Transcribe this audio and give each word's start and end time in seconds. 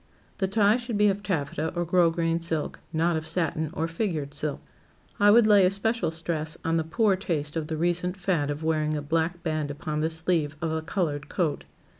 The 0.39 0.47
tie 0.47 0.77
should 0.77 0.97
be 0.97 1.09
of 1.09 1.21
taffeta 1.21 1.71
or 1.75 1.85
grosgrain 1.85 2.41
silk, 2.41 2.79
not 2.91 3.15
of 3.15 3.27
satin 3.27 3.69
or 3.73 3.87
figured 3.87 4.33
silk. 4.33 4.59
I 5.19 5.29
would 5.29 5.45
lay 5.45 5.63
especial 5.63 6.09
stress 6.09 6.57
on 6.65 6.77
the 6.77 6.83
poor 6.83 7.15
taste 7.15 7.55
of 7.55 7.67
the 7.67 7.77
recent 7.77 8.17
fad 8.17 8.49
of 8.49 8.63
wearing 8.63 8.95
a 8.95 9.01
black 9.03 9.43
band 9.43 9.69
upon 9.69 9.99
the 9.99 10.09
sleeve 10.09 10.55
of 10.59 10.71
a 10.71 10.81
colored 10.81 11.29
coat. 11.29 11.65